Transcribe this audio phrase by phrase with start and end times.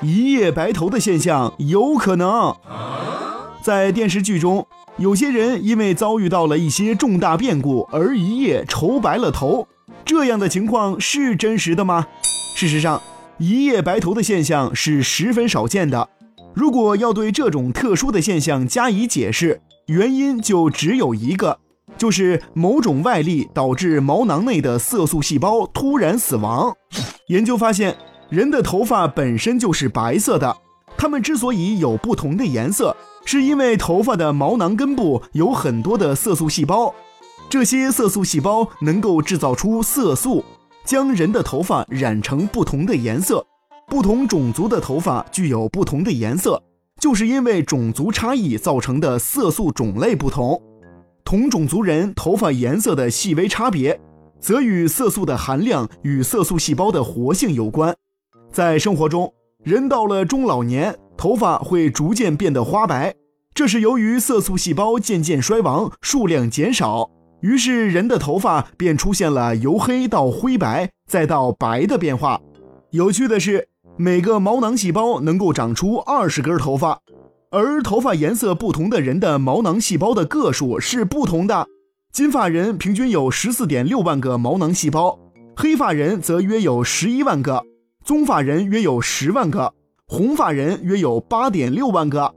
[0.00, 2.54] 一夜白头的现象有可能。
[3.60, 4.66] 在电视剧中，
[4.96, 9.66] 有些人因为遭遇到了一些重大变故而一夜愁白了头，
[10.04, 12.06] 这样的情况是真实的吗？
[12.54, 13.02] 事实上，
[13.38, 16.08] 一夜白头的现象是十分少见的。
[16.54, 21.58] 如果要对这种特殊的现象加以解释，原因就只有一个，
[21.96, 26.72] 就是某种外力导致毛囊内的色素细胞突然死亡。
[27.26, 27.96] 研究发现，
[28.30, 30.54] 人的头发本身就是白色的，
[30.98, 36.94] 它们之所以有不同的颜色，是因为头发的毛囊根部有很多的色素细胞，
[37.48, 40.44] 这些色素细胞能够制造出色素，
[40.84, 43.44] 将人的头发染成不同的颜色。
[43.86, 46.62] 不同种族的头发具有不同的颜色，
[47.00, 50.60] 就是因为种族差异造成的色素种类不同。
[51.24, 53.98] 同种族人头发颜色的细微差别，
[54.38, 57.96] 则与色素的含量与色素细胞的活性有关。
[58.58, 63.14] 在生活中，人到了中老年，头发会逐渐变得花白，
[63.54, 67.08] 这是由于色素细胞渐渐衰亡，数量减少，
[67.40, 72.40] 于是人的头发便出现了由黑到灰白，再到白的变化。
[72.90, 73.68] 有趣的是。
[73.96, 76.98] 每个毛囊细胞能够长出二十根头发，
[77.52, 81.68] 而头发颜色不同的人的毛囊细胞的个数是不同的。
[82.12, 85.16] 金发人平均有十四点六万个毛囊细胞，
[85.56, 87.64] 黑发人则约有十一万个，
[88.08, 89.74] 棕发人约有十万个，
[90.06, 92.34] 红发人约有八点六万个。